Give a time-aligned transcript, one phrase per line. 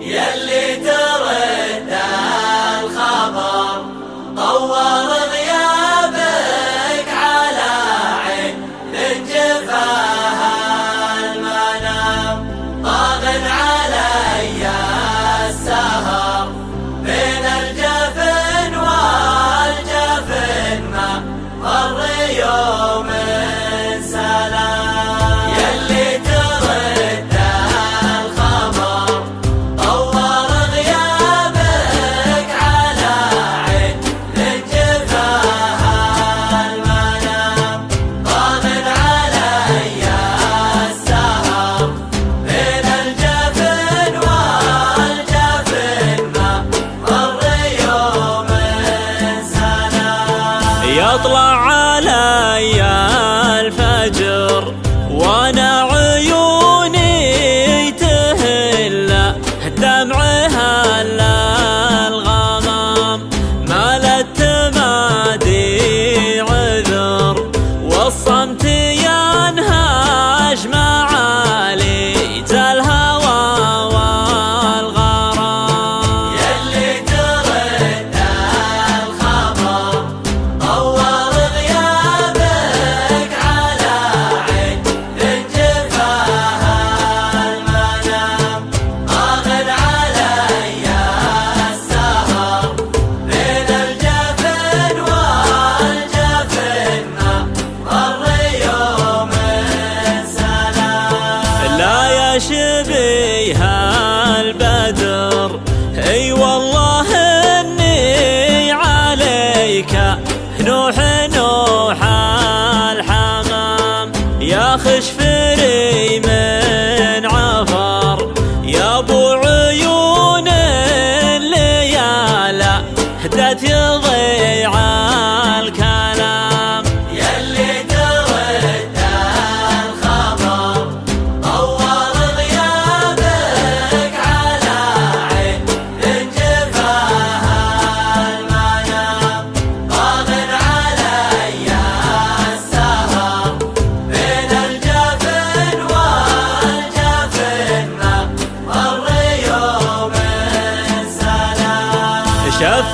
[0.00, 0.49] يلا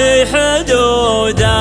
[0.00, 1.56] في حدوده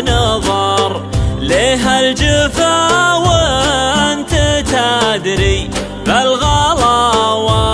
[0.00, 1.02] نظر
[1.40, 4.30] ليه الجفا وانت
[4.72, 5.70] تدري
[6.06, 7.73] بالغلاوه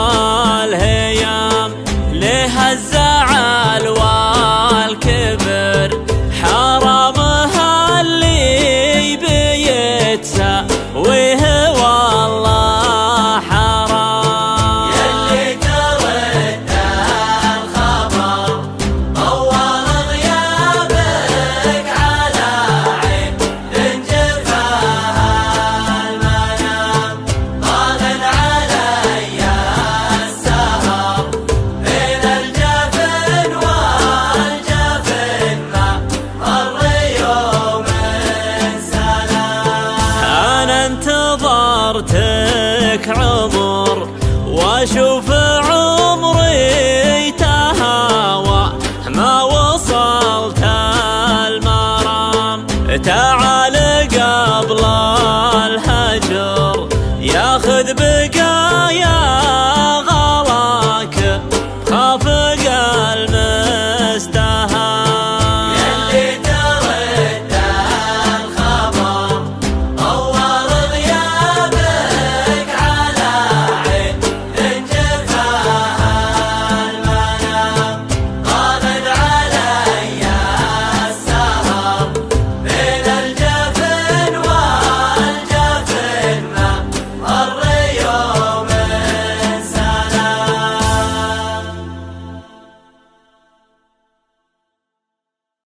[42.01, 44.09] عمرتك عمر
[44.47, 45.40] واشوفك